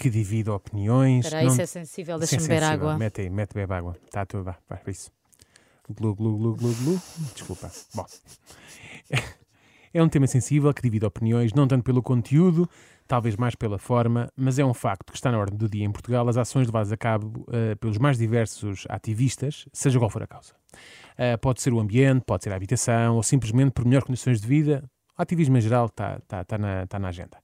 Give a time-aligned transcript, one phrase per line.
[0.00, 1.26] que divide opiniões.
[1.26, 2.88] Espera não- isso é sensível, deixa-me beber sensível.
[2.88, 2.98] água.
[2.98, 3.96] Mete aí, mete bebe água.
[4.06, 5.10] Está tudo, vá, vá, para isso.
[5.88, 7.02] Glu, glu, glu, glu, glu.
[7.34, 7.70] Desculpa.
[7.94, 8.06] Bom.
[9.92, 12.70] É um tema sensível que divide opiniões, não tanto pelo conteúdo,
[13.08, 15.90] talvez mais pela forma, mas é um facto que está na ordem do dia em
[15.90, 20.28] Portugal as ações levadas a cabo eh, pelos mais diversos ativistas, seja qual for a
[20.28, 20.54] causa.
[21.18, 24.46] Eh, pode ser o ambiente, pode ser a habitação, ou simplesmente por melhores condições de
[24.46, 24.88] vida.
[25.18, 27.38] O ativismo em geral está, está, está, na, está na agenda.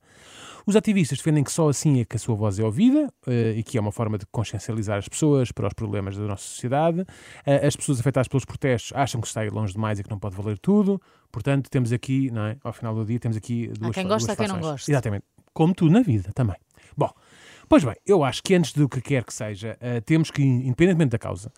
[0.66, 3.62] Os ativistas defendem que só assim é que a sua voz é ouvida eh, e
[3.62, 7.04] que é uma forma de consciencializar as pessoas para os problemas da nossa sociedade.
[7.46, 10.10] Eh, as pessoas afetadas pelos protestos acham que está a ir longe demais e que
[10.10, 11.00] não pode valer tudo.
[11.30, 12.56] Portanto, temos aqui, não é?
[12.64, 14.90] ao final do dia, temos aqui duas quem fa- gosta, há quem não gosta.
[14.90, 15.24] Exatamente.
[15.54, 16.56] Como tudo na vida também.
[16.96, 17.10] Bom,
[17.68, 21.10] pois bem, eu acho que antes do que quer que seja, eh, temos que, independentemente
[21.10, 21.52] da causa,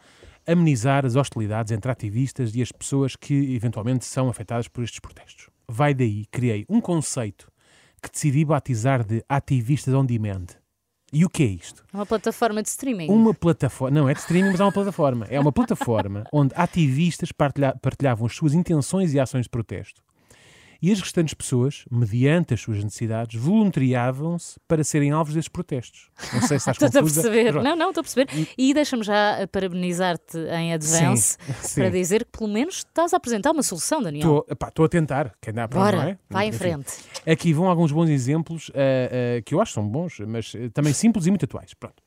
[0.47, 5.48] amenizar as hostilidades entre ativistas e as pessoas que eventualmente são afetadas por estes protestos.
[5.67, 7.50] Vai daí, criei um conceito
[8.03, 10.47] que decidi batizar de ativistas on demand.
[11.13, 11.85] E o que é isto?
[11.93, 13.09] Uma plataforma de streaming.
[13.11, 15.27] Uma plataforma, não é de streaming, mas é uma plataforma.
[15.31, 20.03] É uma plataforma onde ativistas partilha- partilhavam as suas intenções e ações de protesto.
[20.81, 26.09] E as restantes pessoas, mediante as suas necessidades, voluntariavam-se para serem alvos desses protestos.
[26.33, 27.23] Não sei se estás Estou a confusa.
[27.23, 27.55] perceber.
[27.55, 28.29] Não, não, estou a perceber.
[28.57, 31.75] E deixa-me já parabenizar-te em advance sim.
[31.83, 34.47] para dizer que pelo menos estás a apresentar uma solução, Daniel.
[34.49, 36.19] Estou a tentar, que dá para não Bora, é?
[36.31, 36.59] vai em Enfim.
[36.59, 36.93] frente.
[37.27, 38.79] Aqui vão alguns bons exemplos ah,
[39.39, 41.75] ah, que eu acho que são bons, mas ah, também simples e muito atuais.
[41.75, 42.01] Pronto.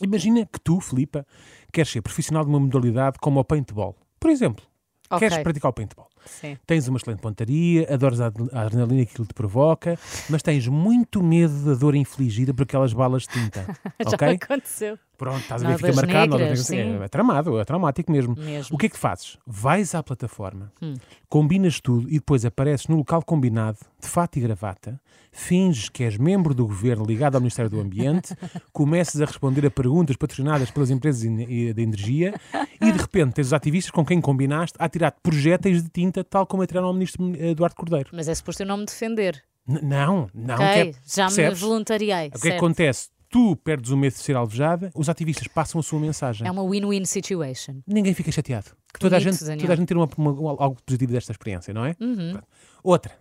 [0.00, 1.26] Imagina que tu, Filipa,
[1.72, 3.96] queres ser profissional de uma modalidade como o paintball.
[4.20, 4.64] Por exemplo,
[5.10, 5.18] Ok.
[5.20, 6.08] queres praticar o paintball.
[6.24, 6.56] Sim.
[6.66, 9.96] Tens uma excelente pontaria, adoras a adre- a adrenalina que aquilo te provoca,
[10.28, 13.64] mas tens muito medo da dor infligida por aquelas balas de tinta.
[14.02, 14.38] Já ok?
[14.42, 14.98] aconteceu.
[15.16, 16.36] Pronto, estás a ver, fica marcado.
[16.38, 18.34] negras, negras, é, é tramado, é traumático mesmo.
[18.36, 18.74] Mesmo.
[18.74, 19.38] O que é que fazes?
[19.46, 20.94] Vais à plataforma, Hum.
[21.28, 25.00] combinas tudo e depois apareces no local combinado, de fato e gravata,
[25.32, 28.34] finges que és membro do governo ligado ao Ministério do Ambiente,
[28.72, 32.34] começas a responder a perguntas patrocinadas pelas empresas de energia
[32.80, 36.46] e de repente tens os ativistas com quem combinaste a tirar projéteis de tinta, tal
[36.46, 38.10] como atiraram ao ministro eh, Eduardo Cordeiro.
[38.12, 39.42] Mas é suposto eu não me defender.
[39.68, 40.54] N- não, não.
[40.54, 41.60] ok, que é- já me percebes?
[41.60, 42.28] voluntariei.
[42.28, 43.08] O que é que acontece?
[43.28, 46.46] Tu perdes o medo de ser alvejada, os ativistas passam a sua mensagem.
[46.46, 47.80] É uma win-win situation.
[47.86, 48.70] Ninguém fica chateado.
[48.98, 49.60] toda, a bonito, gente, Daniel.
[49.60, 51.94] toda a gente ter uma- uma- algo positivo desta experiência, não é?
[52.00, 52.38] Uhum.
[52.82, 53.12] Outra,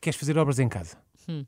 [0.00, 0.96] queres fazer obras em casa?
[1.28, 1.44] Hum.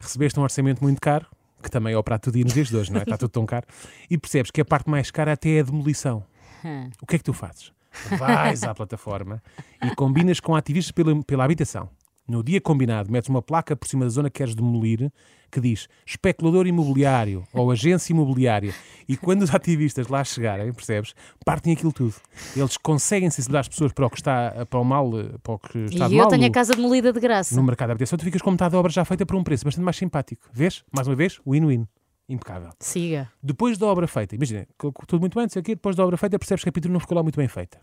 [0.00, 1.26] Recebeste um orçamento muito caro,
[1.62, 3.02] que também é o prato do dia nos dias de hoje, não é?
[3.02, 3.66] Está tudo tão caro.
[4.08, 6.24] E percebes que a parte mais cara até é a demolição.
[6.64, 6.90] Hum.
[7.02, 7.70] O que é que tu fazes?
[8.18, 9.42] Vais à plataforma
[9.84, 11.88] e combinas com ativistas pela, pela habitação.
[12.30, 15.10] No dia combinado, metes uma placa por cima da zona que queres demolir
[15.50, 18.72] que diz especulador imobiliário ou agência imobiliária.
[19.08, 21.12] E quando os ativistas lá chegarem, percebes,
[21.44, 22.14] partem aquilo tudo.
[22.54, 25.10] Eles conseguem sensibilizar as pessoas para o que está para o mal,
[25.42, 27.56] para o que está de E eu mal tenho a casa demolida de graça.
[27.56, 28.16] no mercado de habitação.
[28.16, 30.48] Tu ficas com metade da obra já feita por um preço bastante mais simpático.
[30.52, 30.84] Vês?
[30.94, 31.84] Mais uma vez, win-win.
[32.28, 32.70] Impecável.
[32.78, 33.28] Siga.
[33.42, 34.68] Depois da obra feita, imagina,
[35.08, 36.92] tudo muito bem, não sei o quê, depois da obra feita percebes que a pintura
[36.92, 37.80] não ficou lá muito bem feita.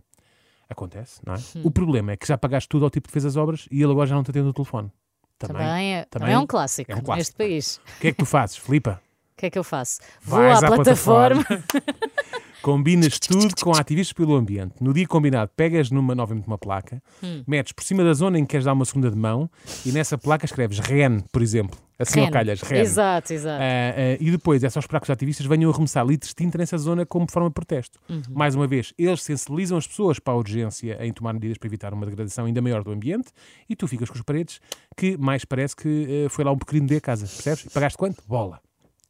[0.70, 1.38] Acontece, não é?
[1.38, 1.62] Hum.
[1.64, 3.92] O problema é que já pagaste tudo ao tipo que fez as obras e ele
[3.92, 4.92] agora já não te atende o telefone.
[5.38, 5.58] Também.
[5.58, 7.18] Também, é, também é um clássico, é um clássico.
[7.18, 7.78] neste país.
[7.98, 9.02] O que é que tu fazes, Filipa?
[9.34, 10.00] O que é que eu faço?
[10.22, 11.46] Vou Vais à, plataforma.
[12.62, 14.76] Combinas tudo com ativistas pelo ambiente.
[14.82, 17.44] No dia combinado, pegas numa, novamente uma placa, Hum.
[17.48, 19.50] metes por cima da zona em que queres dar uma segunda de mão
[19.86, 21.78] e nessa placa escreves REN, por exemplo.
[22.00, 22.30] Assim Ren.
[22.32, 22.80] calhas, REN.
[22.82, 23.60] Exato, exato.
[23.62, 26.36] Ah, ah, e depois é só esperar que os ativistas venham a arremessar litros de
[26.36, 28.00] tinta nessa zona como forma de protesto.
[28.08, 28.22] Uhum.
[28.30, 31.94] Mais uma vez, eles sensibilizam as pessoas para a urgência em tomar medidas para evitar
[31.94, 33.30] uma degradação ainda maior do ambiente
[33.68, 34.60] e tu ficas com os paredes
[34.96, 37.66] que mais parece que eh, foi lá um pequeno de casa, percebes?
[37.66, 38.22] E pagaste quanto?
[38.28, 38.60] Bola.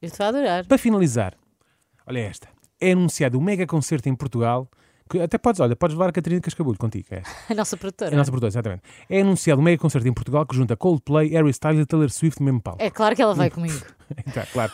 [0.01, 0.65] Eu estou a adorar.
[0.65, 1.33] Para finalizar,
[2.05, 2.47] olha esta.
[2.79, 4.69] É anunciado um mega concerto em Portugal.
[5.09, 7.07] Que até podes, olha, podes levar a Catarina Cascabulho contigo.
[7.11, 7.21] É.
[7.49, 8.11] A nossa produtora.
[8.11, 8.81] É a nossa produtora, exatamente.
[9.09, 12.41] É anunciado um mega concerto em Portugal que junta Coldplay, Harry Styles e Taylor Swift
[12.41, 12.83] no mesmo palco.
[12.83, 13.79] É claro que ela vai comigo.
[14.33, 14.73] Tá, claro.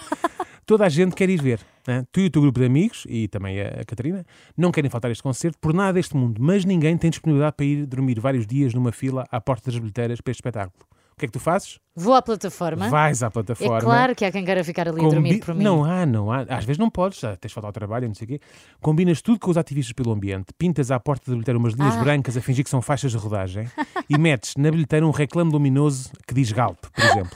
[0.66, 1.60] Toda a gente quer ir ver.
[1.88, 2.04] né?
[2.12, 4.26] Tu e o teu grupo de amigos, e também a Catarina,
[4.58, 7.66] não querem faltar a este concerto por nada deste mundo, mas ninguém tem disponibilidade para
[7.66, 10.84] ir dormir vários dias numa fila à porta das bilheteiras para este espetáculo.
[11.14, 11.80] O que é que tu fazes?
[11.96, 12.90] Vou à plataforma.
[12.90, 13.80] Vais à É plataforma.
[13.80, 15.64] claro que há quem queira ficar ali a dormir por mim.
[15.64, 16.42] Não há, não há.
[16.50, 18.40] Às vezes não podes, já tens de faltar ao trabalho, não sei o quê.
[18.82, 22.04] Combinas tudo com os ativistas pelo ambiente, pintas à porta da bilheteira umas linhas Ah.
[22.04, 23.70] brancas a fingir que são faixas de rodagem
[24.10, 27.32] e metes na bilheteira um reclame luminoso que diz Galp, por exemplo.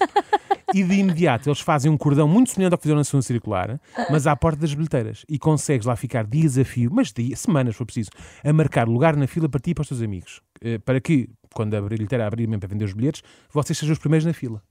[0.73, 3.80] e de imediato eles fazem um cordão muito semelhante ao que fizeram na segunda circular,
[4.09, 5.23] mas à porta das bilheteiras.
[5.30, 8.09] E consegues lá ficar dias a fio, mas dias, semanas, se for preciso,
[8.44, 10.41] a marcar lugar na fila para ti e para os teus amigos.
[10.62, 13.21] Eh, Para que, quando a bilheteira abrir mesmo para vender os bilhetes,
[13.51, 14.61] vocês sejam os primeiros na fila.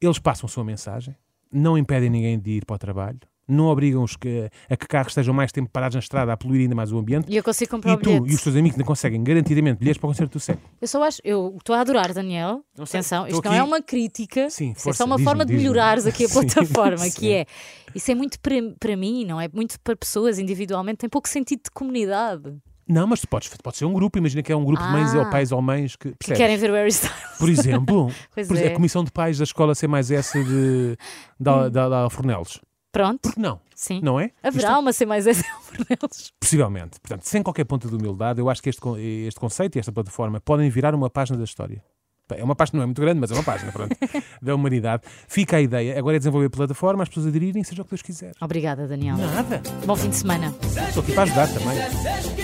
[0.00, 1.14] Eles passam a sua mensagem,
[1.52, 5.10] não impedem ninguém de ir para o trabalho, não obrigam os que, a que carros
[5.10, 7.26] estejam mais tempo parados na estrada a poluir ainda mais o ambiente.
[7.30, 8.32] E eu consigo comprar E o tu bilhete.
[8.32, 10.66] e os teus amigos ainda conseguem garantidamente bilhetes para o concerto do século.
[10.80, 12.64] Eu só acho, eu estou a adorar, Daniel.
[12.76, 15.18] Não sei, Atenção, isto não é aqui- uma crítica, Sim, isto é força, só uma
[15.18, 17.46] forma de melhorares aqui a plataforma, que é.
[17.94, 19.46] Isso é muito para, para mim, não é?
[19.52, 22.56] Muito para pessoas individualmente, tem pouco sentido de comunidade.
[22.86, 25.14] Não, mas tu podes, pode ser um grupo, imagina que é um grupo de mães
[25.14, 25.18] Ah.
[25.20, 26.38] ou pais ou mães que, Que percebes?
[26.38, 27.16] querem ver o Harry Styles.
[27.38, 28.66] Por exemplo, Pois por é.
[28.68, 30.96] a comissão de pais da escola C mais S de,
[31.40, 32.60] da, da, da Fornelos.
[32.92, 33.58] Pronto, não?
[33.74, 34.00] sim.
[34.02, 34.30] Não é?
[34.42, 36.32] Haverá uma C mais S por eles.
[36.38, 37.00] Possivelmente.
[37.00, 39.90] Portanto, sem qualquer ponto de humildade, eu acho que este, con- este conceito e esta
[39.90, 41.82] plataforma podem virar uma página da história.
[42.30, 43.94] Bem, É uma página, não é muito grande, mas é uma página, pronto,
[44.40, 45.02] da humanidade.
[45.28, 45.98] Fica a ideia.
[45.98, 48.32] Agora é desenvolver a plataforma, as pessoas aderirem, seja o que Deus quiser.
[48.40, 49.16] Obrigada, Daniel.
[49.16, 49.60] Nada.
[49.84, 50.54] Bom fim de semana.
[50.88, 52.43] Estou aqui para ajudar também.